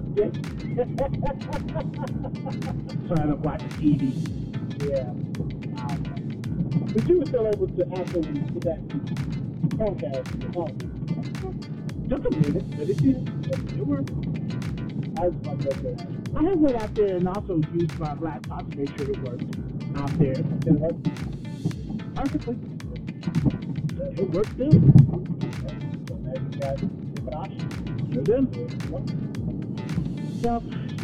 So 3.07 3.15
I 3.15 3.21
ended 3.21 3.33
up 3.33 3.39
watching 3.41 3.69
TV. 3.71 4.03
yeah. 4.89 5.11
Um, 5.83 5.99
but 6.93 7.09
you 7.09 7.19
were 7.21 7.27
still 7.27 7.47
able 7.47 7.69
to 7.69 7.83
actually 7.99 8.41
put 8.53 8.63
that 8.63 8.89
podcast 9.79 10.35
in 10.35 10.41
your 10.43 10.53
home. 10.53 10.77
Took 12.09 12.25
a 12.27 12.31
minute, 12.37 12.71
but 12.71 12.89
it 12.89 12.97
did. 12.97 13.19
It 13.79 13.87
worked. 13.87 14.11
I 15.19 15.31
just 15.31 15.45
like 15.47 15.83
that. 15.83 16.07
I 16.37 16.43
have 16.45 16.59
went 16.59 16.77
out 16.77 16.95
there 16.95 17.17
and 17.17 17.29
also 17.29 17.61
used 17.75 17.99
my 17.99 18.15
laptop 18.15 18.71
to 18.71 18.77
make 18.79 18.97
sure 18.99 19.11
it 19.11 19.19
worked 19.23 19.45
out 19.97 20.19
there. 20.19 20.33
It 20.33 20.67
worked. 20.67 21.05
Perfectly. 22.15 22.57
It 24.17 24.31
worked 24.31 24.57
good. 24.57 24.73
So 26.09 26.15
now 26.17 26.35
you 26.35 26.51
got. 26.61 27.51
Sure 28.13 28.23
did. 28.23 28.45
Self, 30.43 30.63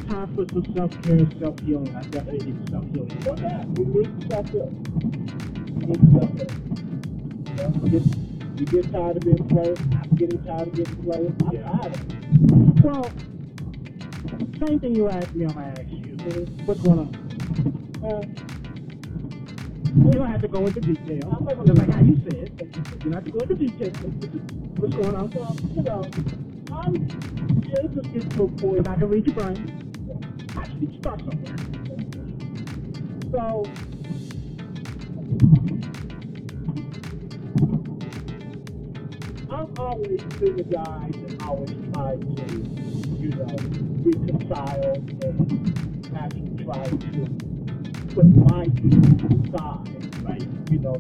time 0.08 0.34
for 0.34 0.44
some 0.52 0.66
self 0.74 1.02
care 1.02 1.26
self 1.40 1.58
healing. 1.60 1.94
I 1.96 2.02
definitely 2.02 2.52
need 2.52 2.68
self 2.70 2.84
healing. 2.92 3.22
So 3.22 3.36
yeah, 3.36 3.64
you 3.78 3.84
need 3.86 4.24
stuff 4.24 4.46
up. 4.46 4.52
You 5.80 5.86
need 5.86 6.02
stuff 6.10 6.30
up. 6.40 6.50
You, 7.48 7.54
know, 7.56 7.68
you, 7.84 7.88
get, 7.90 8.04
you 8.60 8.66
get 8.66 8.92
tired 8.92 9.16
of 9.16 9.22
being 9.22 9.48
played. 9.48 9.78
I'm 9.94 10.16
getting 10.16 10.42
tired 10.44 10.68
of 10.68 10.74
getting 10.74 10.96
played. 11.02 11.34
I'm 11.46 11.52
Yeah. 11.52 11.62
tired 11.72 11.94
of 11.94 12.00
it. 12.00 12.84
Well, 12.84 13.10
same 14.66 14.78
thing 14.80 14.94
you 14.94 15.08
asked 15.08 15.34
me, 15.34 15.44
I'm 15.46 15.52
gonna 15.52 15.66
ask 15.68 15.80
you. 15.88 16.46
What's 16.66 16.80
going 16.82 16.98
on? 17.00 17.14
Uh, 18.04 18.51
Oh, 19.94 20.06
you 20.06 20.12
don't 20.12 20.30
have 20.30 20.40
to 20.40 20.48
go 20.48 20.66
into 20.66 20.80
detail. 20.80 21.20
Just 21.20 21.78
like 21.78 21.90
how 21.90 22.00
you 22.00 22.18
said. 22.24 22.50
You 23.04 23.10
don't 23.10 23.12
have 23.12 23.24
to 23.24 23.30
go 23.30 23.40
into 23.40 23.54
detail. 23.56 23.90
What's 24.78 24.94
going 24.94 25.14
on? 25.14 25.30
well, 25.30 25.56
you 25.74 25.82
know, 25.82 26.02
I'm 26.72 26.94
yeah, 27.68 27.84
it 27.84 27.94
just 27.94 28.12
gets 28.14 28.36
to 28.36 28.44
a 28.44 28.48
point. 28.48 28.88
I 28.88 28.94
can 28.94 29.10
read 29.10 29.26
your 29.26 29.34
brain, 29.34 29.92
I 30.56 30.64
to 30.64 30.98
start 30.98 31.20
somewhere. 31.20 31.56
So, 33.32 33.64
I've 39.50 39.78
always 39.78 40.22
been 40.40 40.56
the 40.56 40.64
guy 40.64 41.10
that 41.12 41.42
always 41.46 41.70
tried 41.92 42.20
to, 42.38 42.54
you 43.20 43.28
know, 43.28 43.56
reconcile 44.08 44.94
and 44.94 46.16
actually 46.16 46.64
try 46.64 46.84
to 46.88 47.51
put 48.14 48.26
my 48.26 48.62
aside, 48.62 50.22
right? 50.22 50.46
You 50.70 50.78
know, 50.78 50.96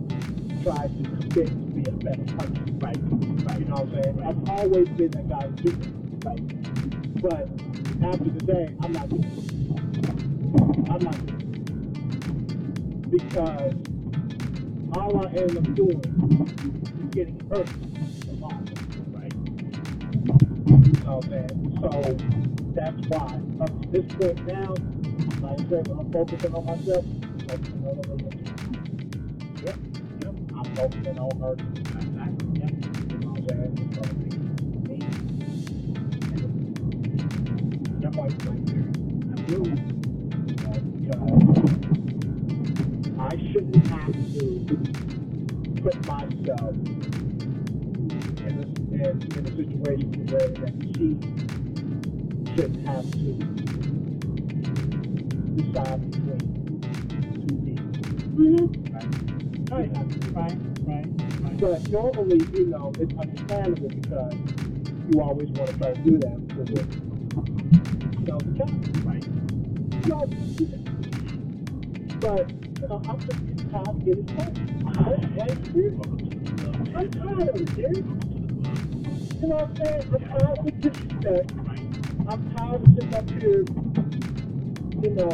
try 0.62 0.86
to 0.86 1.02
commit 1.02 1.34
to 1.34 1.54
be 1.54 1.84
a 1.84 1.92
better 1.92 2.24
person, 2.36 2.78
right? 2.80 2.96
right? 3.46 3.58
You 3.60 3.64
know 3.66 3.76
what 3.76 3.94
I'm 3.94 4.02
saying? 4.02 4.22
I've 4.24 4.48
always 4.48 4.88
been 4.88 5.10
that 5.10 5.28
guy 5.28 5.46
to 5.62 5.70
right? 6.24 7.22
But 7.22 7.48
after 8.08 8.30
the 8.30 8.46
day, 8.46 8.74
I'm 8.82 8.92
not 8.92 9.08
doing. 9.10 9.24
I'm 10.90 11.04
not 11.04 11.26
doing 11.26 11.42
because 13.10 13.74
all 14.96 15.26
I 15.26 15.30
end 15.32 15.56
up 15.58 15.74
doing 15.74 16.00
is 16.00 17.10
getting 17.10 17.38
hurt 17.50 17.68
along, 18.30 18.68
right? 19.12 19.32
You 20.86 21.04
know 21.04 21.16
what 21.16 21.24
I'm 21.26 21.30
saying? 21.30 21.78
So 21.80 21.88
that's 22.74 23.06
why 23.08 23.40
up 23.60 23.82
to 23.82 23.88
this 23.90 24.06
point 24.14 24.46
now, 24.46 24.74
equipment. 25.50 26.00
I'm 26.00 26.12
focusing 26.12 26.54
on 26.54 26.64
myself, 26.66 27.04
I'm 27.04 27.40
focusing 27.48 27.86
on 27.86 27.96
the 27.96 28.08
relationship. 28.08 28.60
Yep, 29.64 29.76
yep. 30.22 30.34
I'm 30.56 30.64
focusing 30.76 31.18
on 31.18 31.40
her. 31.40 31.52
Exactly. 31.52 32.60
Yep. 32.60 32.72
Right 33.24 33.48
there. 33.48 33.70
Because 40.46 40.82
I 43.18 43.30
shouldn't 43.52 43.86
have 43.88 44.12
to 44.12 44.42
put 45.82 45.96
myself 46.06 46.74
in 48.38 48.52
a, 48.58 48.62
in, 48.94 49.16
in 49.22 49.42
a 49.44 49.52
situation 49.56 50.26
where 50.26 50.48
she 50.94 51.06
shouldn't 52.54 52.86
have 52.86 53.10
to 53.12 53.61
decide 55.56 56.10
between 56.10 56.38
two 57.46 57.56
people. 57.64 58.68
Right? 59.72 59.90
Right. 59.90 59.90
Right, 60.32 60.58
right, 60.86 61.06
right. 61.40 61.60
But 61.60 61.88
normally, 61.90 62.40
you 62.54 62.66
know, 62.66 62.92
it's 62.98 63.14
understandable 63.18 63.88
because 63.88 64.34
you 65.12 65.20
always 65.20 65.48
want 65.50 65.70
to 65.70 65.78
try 65.78 65.92
to 65.92 66.00
do 66.02 66.18
that 66.18 67.02
you 68.22 68.28
know, 68.28 68.38
the 68.38 68.58
child. 68.58 69.04
Right. 69.04 69.26
You 70.06 70.14
always 70.14 70.56
do 70.56 70.66
that. 70.66 72.20
But, 72.20 72.50
you 72.80 72.88
know, 72.88 73.02
I'm 73.08 73.18
just 73.20 73.46
getting 73.46 73.70
tired 73.70 73.88
of 73.88 74.04
getting 74.04 74.28
stuck. 74.28 74.52
I'm 74.86 75.36
right 75.36 75.66
here. 75.68 75.92
I'm 76.94 77.10
tired 77.10 77.48
of 77.48 77.60
it, 77.60 77.74
dude. 77.74 78.32
You 79.40 79.48
know 79.48 79.56
what 79.56 79.64
I'm 79.64 79.76
saying? 79.76 80.02
I'm 80.14 80.22
tired 80.28 80.58
of 80.58 80.64
the 80.64 80.70
disrespect. 80.72 81.52
I'm 82.28 82.54
tired 82.54 82.82
of 82.82 82.94
sitting 82.94 83.14
up 83.14 83.30
here, 83.30 83.64
you 85.02 85.10
know, 85.10 85.28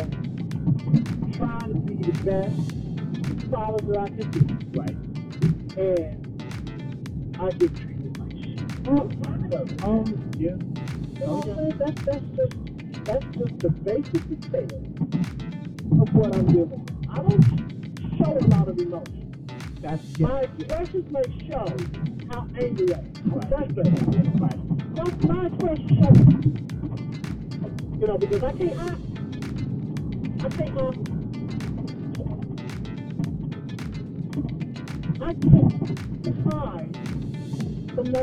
trying 1.37 1.73
to 1.73 1.81
be 1.85 1.95
the 2.11 2.13
best 2.25 2.79
that 3.51 3.99
I 3.99 4.09
can 4.09 4.31
be. 4.31 4.79
Right. 4.79 4.97
And 5.79 7.37
I 7.41 7.51
get 7.51 7.75
treated 7.77 8.19
like 8.19 8.33
shit. 8.45 8.61
Oh, 8.89 9.09
Um, 9.89 10.31
yeah. 10.39 10.51
you 10.51 11.21
know 11.21 11.37
what 11.37 11.49
I'm 11.49 11.57
saying? 11.57 11.79
That's, 11.79 12.03
that's 12.05 12.27
just, 12.37 13.05
that's 13.05 13.27
just 13.37 13.59
the 13.61 13.71
basic 13.71 14.29
detail 14.29 14.69
of 16.03 16.15
what 16.15 16.35
I'm 16.35 16.47
dealing. 16.47 16.89
I 17.11 17.17
don't 17.17 17.45
show 18.19 18.37
a 18.39 18.45
lot 18.49 18.69
of 18.69 18.79
emotion. 18.79 19.47
That's 19.81 20.03
it. 20.05 20.21
My 20.21 20.41
expressions 20.41 21.11
may 21.13 21.49
show 21.49 21.67
how 22.33 22.47
angry 22.61 22.95
I 22.95 22.99
am. 22.99 23.13
Right. 23.27 23.49
frustrated. 23.49 24.41
Right. 24.41 24.61
That's 24.95 25.25
my 25.25 25.47
expression. 25.47 25.97
You 28.01 28.07
know, 28.07 28.19
because 28.19 28.43
I 28.45 28.53
can't 28.53 28.79
act. 28.91 29.18
I. 30.41 30.95
I 35.21 35.35
can't 35.35 35.73
hide 36.45 36.97
from. 37.95 38.15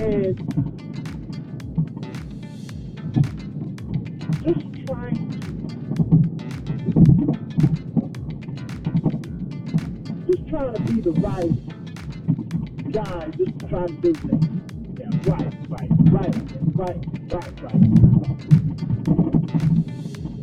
And 0.00 0.54
trying 10.48 10.74
to 10.74 10.82
be 10.82 11.00
the 11.00 11.12
right 11.12 11.50
guy, 12.92 13.28
just 13.30 13.58
trying 13.68 13.88
to 13.88 13.94
do 14.02 14.12
things. 14.14 14.46
Yeah, 14.98 15.32
right, 15.32 15.52
right, 15.68 15.90
right, 16.12 16.53
right, 16.74 17.04
right, 17.30 17.62
right. 17.62 17.74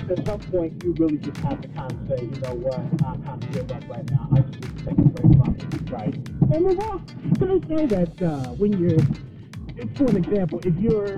At 0.10 0.26
some 0.26 0.40
point, 0.52 0.84
you 0.84 0.94
really 0.98 1.18
just 1.18 1.38
have 1.38 1.62
to 1.62 1.68
kind 1.70 1.92
of 1.92 2.08
say, 2.08 2.24
you 2.26 2.42
know 2.42 2.56
what, 2.56 2.80
I'm 3.06 3.24
kind 3.24 3.44
of 3.44 3.52
give 3.52 3.72
up 3.72 3.88
right 3.90 4.10
now. 4.12 4.30
I 4.34 4.40
just 4.42 4.62
need 4.62 4.78
to 4.78 4.86
take 4.86 4.98
a 4.98 5.02
break 5.04 5.34
from 5.38 5.56
it. 5.56 5.92
Right. 5.92 6.16
And 6.54 6.66
move 6.66 6.80
on. 6.80 7.06
Can 7.38 7.52
I 7.52 7.60
say 7.68 7.86
that 7.86 8.22
uh, 8.22 8.50
when 8.56 8.78
you're, 8.78 9.00
for 9.96 10.06
an 10.06 10.18
example, 10.18 10.60
if 10.66 10.76
you're, 10.78 11.16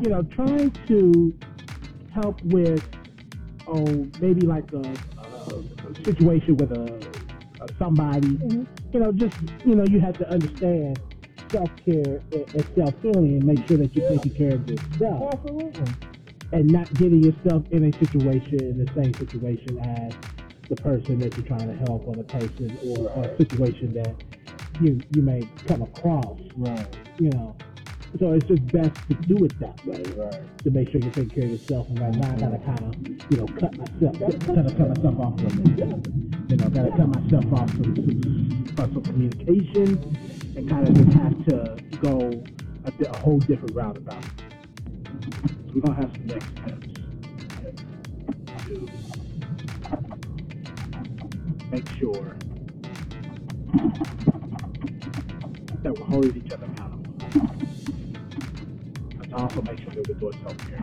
you 0.00 0.10
know, 0.10 0.22
trying 0.22 0.70
to 0.88 1.38
help 2.12 2.42
with, 2.42 2.86
oh, 3.66 4.10
maybe 4.20 4.46
like 4.46 4.72
a, 4.72 4.94
a 5.18 6.04
situation 6.04 6.56
with 6.56 6.72
a, 6.72 6.84
a 7.62 7.68
somebody, 7.78 8.38
you 8.92 9.00
know, 9.00 9.12
just 9.12 9.36
you 9.64 9.74
know, 9.74 9.84
you 9.84 10.00
have 10.00 10.16
to 10.18 10.28
understand 10.30 10.98
self 11.54 11.70
care 11.84 12.20
uh, 12.32 12.36
uh, 12.36 12.38
and, 12.38 12.54
and 12.54 12.66
self 12.74 12.94
healing 13.02 13.38
and 13.38 13.44
make 13.44 13.66
sure 13.68 13.76
that 13.76 13.94
you're 13.94 14.08
taking 14.08 14.34
care 14.34 14.54
of 14.54 14.68
yourself 14.68 15.34
Absolutely. 15.34 15.94
and 16.52 16.70
not 16.70 16.92
getting 16.94 17.22
yourself 17.22 17.62
in 17.70 17.84
a 17.84 17.92
situation, 17.98 18.60
in 18.60 18.84
the 18.84 18.92
same 18.94 19.14
situation 19.14 19.78
as 19.78 20.12
the 20.68 20.76
person 20.76 21.18
that 21.18 21.36
you're 21.36 21.46
trying 21.46 21.68
to 21.68 21.76
help, 21.86 22.06
or 22.06 22.14
the 22.14 22.24
person, 22.24 22.76
or 22.96 23.08
a 23.22 23.36
situation 23.36 23.92
that 23.94 24.14
you 24.80 24.98
you 25.14 25.22
may 25.22 25.42
come 25.66 25.82
across. 25.82 26.38
Right, 26.56 26.96
You 27.18 27.30
know, 27.30 27.56
so 28.18 28.32
it's 28.32 28.46
just 28.46 28.66
best 28.68 28.96
to 29.08 29.14
do 29.26 29.44
it 29.44 29.58
that 29.60 29.84
way 29.84 30.02
right. 30.16 30.58
to 30.64 30.70
make 30.70 30.90
sure 30.90 31.00
you 31.00 31.10
take 31.10 31.34
care 31.34 31.44
of 31.44 31.50
yourself. 31.50 31.88
And 31.88 32.00
right 32.00 32.14
now, 32.14 32.32
I 32.32 32.36
gotta 32.36 32.58
kind 32.58 32.80
of 32.80 33.30
you 33.30 33.36
know 33.38 33.46
cut 33.46 33.76
myself, 33.76 34.18
kind 34.46 34.66
of 34.66 34.76
cut 34.76 34.88
myself 34.88 35.18
off 35.20 35.40
from 35.40 35.60
it. 35.60 36.50
You 36.50 36.56
know, 36.56 36.68
gotta 36.70 36.90
cut 36.90 37.08
myself 37.08 37.52
off 37.52 37.70
from 37.70 37.94
some 37.96 38.74
personal 38.76 39.02
communication, 39.02 40.16
and 40.56 40.68
kind 40.68 40.88
of 40.88 40.94
just 40.94 41.18
have 41.18 41.44
to 41.46 41.76
go 42.00 42.44
a, 42.84 42.90
di- 42.92 43.08
a 43.08 43.16
whole 43.18 43.38
different 43.38 43.74
route 43.74 43.96
about 43.96 44.24
it. 44.24 44.30
We're 45.74 45.80
gonna 45.80 46.00
have 46.00 46.12
some 46.12 46.26
next 46.26 46.46
steps 46.50 46.86
to 48.66 48.88
make 51.70 51.88
sure 51.98 52.36
that 55.82 55.98
we're 55.98 56.06
holding 56.06 56.36
each 56.36 56.52
other 56.52 56.66
accountable. 56.66 57.14
And 59.20 59.30
to 59.30 59.36
also 59.36 59.62
make 59.62 59.80
sure 59.80 59.92
that 59.92 60.08
we're 60.08 60.14
doing 60.14 60.38
self 60.42 60.56
care. 60.68 60.80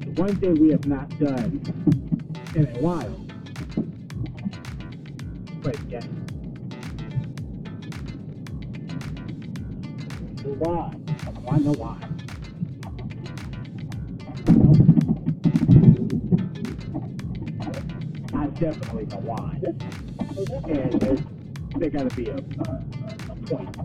The 0.00 0.22
one 0.22 0.36
thing 0.36 0.54
we 0.54 0.70
have 0.70 0.86
not 0.86 1.10
done 1.18 1.60
in 2.54 2.66
a 2.66 2.78
while 2.80 3.26
play 5.62 5.74
the. 5.90 6.25
Why? 10.46 10.92
I 11.50 11.58
know 11.58 11.72
why. 11.72 11.98
I 18.32 18.46
definitely 18.50 19.06
know 19.06 19.22
why. 19.24 19.60
And 20.70 21.00
there's, 21.00 21.20
there 21.76 21.90
got 21.90 22.08
to 22.08 22.16
be 22.16 22.28
a, 22.28 22.36
a, 22.36 22.38
a 22.38 23.36
point 23.44 23.76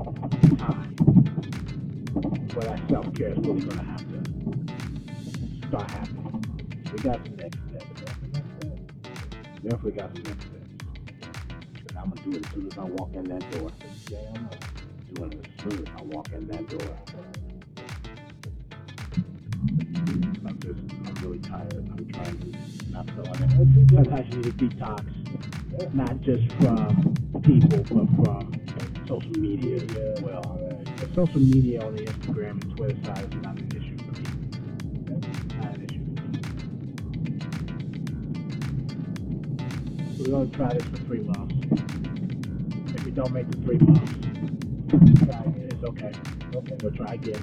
in 0.43 0.56
time 0.58 0.93
where 2.54 2.65
that 2.65 2.82
self 2.89 3.12
care 3.15 3.30
is 3.32 3.38
really 3.39 3.62
going 3.62 3.80
to 3.80 3.84
have 3.84 4.06
to 4.08 5.67
start 5.67 5.89
happening. 5.89 6.45
We 6.91 6.97
got 7.00 7.26
some 7.26 7.36
next 7.38 7.58
steps. 7.69 7.86
Definitely 9.63 9.91
got 9.93 10.13
some 10.13 10.24
next 10.24 10.45
steps. 10.45 10.69
And 11.89 11.97
I'm 11.97 12.12
going 12.12 12.17
to 12.17 12.24
do 12.24 12.38
it 12.38 12.45
as 12.45 12.52
soon 12.54 12.67
as 12.67 12.78
I 12.78 12.84
walk 12.84 13.13
in 13.15 13.24
that 13.24 13.52
door. 13.52 13.71
Doing 15.13 15.34
as 15.34 15.63
soon 15.63 15.74
as 15.74 15.88
I 15.97 16.02
walk 16.04 16.32
in 16.32 16.47
that 16.47 16.69
door. 16.69 16.97
I'm 20.45 20.58
just, 20.60 20.80
I'm 21.06 21.13
really 21.21 21.39
tired. 21.39 21.74
I'm 21.74 22.08
trying 22.12 22.38
to 22.39 22.47
not 22.91 23.08
like 23.17 23.41
it. 23.41 23.50
Sometimes 23.93 24.28
you 24.34 24.41
need 24.41 24.45
a 24.45 24.52
detox, 24.52 25.04
not 25.93 26.21
just 26.21 26.52
from 26.54 27.13
people, 27.41 27.80
but 27.80 28.08
from 28.24 28.54
social 29.08 29.32
media 29.32 29.78
as 29.84 30.21
well. 30.21 30.60
Social 31.15 31.39
media 31.41 31.86
on 31.86 31.95
the 31.95 32.04
Instagram 32.06 32.52
and 32.63 32.78
Twitter 32.78 32.97
side 33.04 33.34
is 33.34 33.41
not 33.41 33.58
an 33.60 33.67
issue 33.76 33.97
for 33.97 34.12
me. 34.17 34.26
Not 35.58 35.76
an 35.76 35.82
issue. 35.86 36.06
So 40.15 40.24
we're 40.24 40.32
gonna 40.32 40.50
try 40.52 40.74
this 40.74 40.86
for 40.86 40.97
three 41.06 41.21
months. 41.21 41.56
If 42.95 43.04
we 43.04 43.12
don't 43.12 43.34
make 43.34 43.50
the 43.52 43.58
three 43.58 43.78
months. 43.78 44.31
It's 44.94 45.84
okay. 45.86 46.12
Okay, 46.54 46.78
we'll 46.84 46.92
try 46.92 47.14
again. 47.14 47.42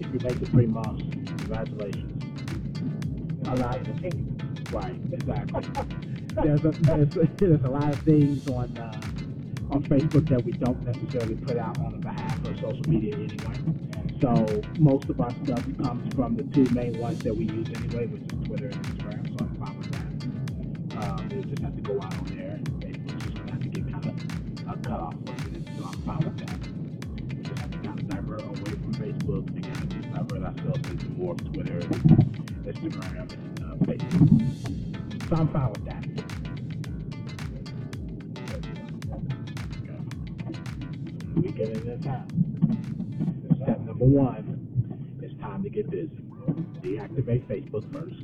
If 0.00 0.12
you 0.14 0.20
make 0.20 0.40
the 0.40 0.46
three 0.46 0.66
months, 0.66 1.02
congratulations. 1.42 2.24
Allow 3.46 3.76
you 3.76 3.84
to 3.84 3.92
continue. 3.92 4.36
Right, 4.72 4.98
exactly. 5.12 5.62
there's, 6.42 6.64
a, 6.64 6.70
there's, 6.70 7.14
there's 7.36 7.62
a 7.64 7.68
lot 7.68 7.92
of 7.92 7.98
things 8.00 8.48
on 8.48 8.78
uh, 8.78 9.00
on 9.70 9.82
Facebook 9.82 10.26
that 10.30 10.42
we 10.42 10.52
don't 10.52 10.82
necessarily 10.84 11.34
put 11.34 11.58
out 11.58 11.78
on 11.80 11.92
the 11.92 11.98
behalf 11.98 12.44
of 12.46 12.58
social 12.60 12.82
media 12.88 13.14
anyway. 13.14 14.16
So 14.22 14.62
most 14.78 15.10
of 15.10 15.20
our 15.20 15.30
stuff 15.44 15.62
comes 15.82 16.14
from 16.14 16.36
the 16.36 16.44
two 16.44 16.64
main 16.74 16.98
ones 16.98 17.18
that 17.24 17.36
we 17.36 17.44
use 17.44 17.68
anyway, 17.76 18.06
which 18.06 18.22
is 18.22 18.46
Twitter 18.46 18.68
and 18.68 18.86
Instagram. 18.86 19.38
So 19.38 19.44
I'm 19.44 19.56
fine 19.56 19.78
with 19.78 19.90
that. 19.92 21.04
Um, 21.04 21.28
we 21.28 21.42
just 21.42 21.62
have 21.62 21.76
to 21.76 21.82
go 21.82 21.96
out 22.00 22.18
on 22.18 22.24
there, 22.26 22.52
and 22.52 22.66
Facebook's 22.80 23.24
just 23.24 23.36
gonna 23.36 23.52
have 23.52 23.62
to 23.62 23.68
get 23.68 23.92
kind 23.92 24.06
of 24.06 24.74
a 24.74 24.88
cut 24.88 25.00
off 25.00 25.37
have 26.08 26.36
to 27.70 27.78
kind 27.78 28.08
divert 28.08 28.42
away 28.42 28.56
from 28.56 28.94
Facebook 28.94 29.46
and 29.48 29.92
of 29.92 30.28
divert 30.28 30.42
ourselves 30.42 30.88
into 30.90 31.06
more 31.10 31.34
Twitter, 31.34 31.80
Instagram, 32.64 33.32
and 33.32 33.60
uh, 33.62 33.74
Facebook. 33.84 35.28
So 35.28 35.36
I'm 35.36 35.48
fine 35.48 35.70
with 35.70 35.84
that. 35.84 36.04
We 41.36 41.52
get 41.52 41.68
in 41.68 41.86
this 41.86 42.04
house. 42.04 42.30
Step 43.62 43.80
number 43.80 44.04
one 44.04 45.18
is 45.22 45.32
time 45.40 45.62
to 45.62 45.68
get 45.68 45.90
busy. 45.90 46.22
Deactivate 46.82 47.44
Facebook 47.46 47.92
first, 47.92 48.16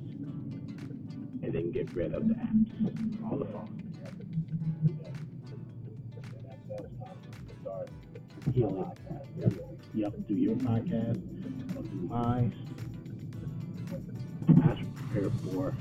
and 1.43 1.53
then 1.53 1.71
get 1.71 1.93
rid 1.95 2.15
of 2.15 2.27
the 2.27 2.35
apps 2.35 3.31
on 3.31 3.39
the 3.39 3.45
phone. 3.47 3.74
Healing. 8.55 8.87
Yep. 9.41 9.53
Yep. 9.95 10.13
Do 10.29 10.35
your 10.35 10.55
podcast. 10.55 11.21
I'll 11.77 11.83
do 11.83 11.97
mine. 12.09 12.55
I 14.63 14.85
prepare 15.11 15.31
for 15.43 15.75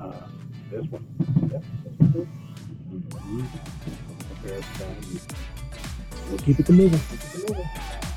uh, 0.00 0.26
this 0.70 0.84
one. 0.90 1.06
Mhm. 2.90 3.46
Prepare 4.42 4.62
for. 4.62 6.28
We'll 6.28 6.38
keep 6.38 6.58
it 6.58 6.68
moving. 6.68 6.98
Keep 6.98 7.22
it 7.44 7.48
moving. 7.48 8.07